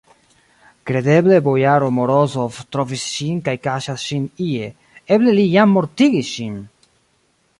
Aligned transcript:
Kredeble, 0.89 1.35
bojaro 1.47 1.89
Morozov 1.97 2.57
trovis 2.75 3.03
ŝin 3.17 3.37
kaj 3.49 3.55
kaŝas 3.67 4.07
ŝin 4.11 4.25
ie, 4.47 4.69
eble 5.17 5.35
li 5.41 5.47
jam 5.59 5.77
mortigis 5.77 6.33
ŝin! 6.39 6.57